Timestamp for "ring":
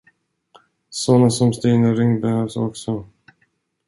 1.93-2.21